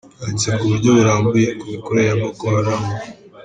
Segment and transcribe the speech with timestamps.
[0.19, 2.83] Yanditse ku buryo burambuye ku mikorere ya Boko Haram.